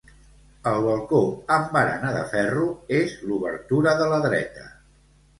[0.69, 1.17] El balcó
[1.57, 2.63] amb barana de ferro
[3.01, 4.65] és l'obertura de la dreta.